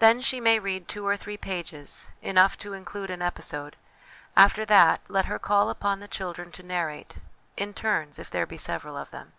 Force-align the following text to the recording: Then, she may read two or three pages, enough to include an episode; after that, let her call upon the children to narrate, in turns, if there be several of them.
Then, 0.00 0.20
she 0.20 0.40
may 0.40 0.58
read 0.58 0.88
two 0.88 1.06
or 1.06 1.16
three 1.16 1.36
pages, 1.36 2.08
enough 2.20 2.58
to 2.58 2.72
include 2.72 3.08
an 3.08 3.22
episode; 3.22 3.76
after 4.36 4.64
that, 4.64 5.02
let 5.08 5.26
her 5.26 5.38
call 5.38 5.70
upon 5.70 6.00
the 6.00 6.08
children 6.08 6.50
to 6.50 6.64
narrate, 6.64 7.18
in 7.56 7.72
turns, 7.72 8.18
if 8.18 8.30
there 8.32 8.46
be 8.46 8.56
several 8.58 8.96
of 8.96 9.12
them. 9.12 9.32